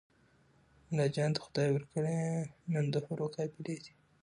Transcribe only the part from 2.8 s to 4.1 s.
د حورو قافلې دي